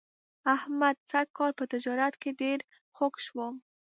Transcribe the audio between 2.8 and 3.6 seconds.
خوږ شو.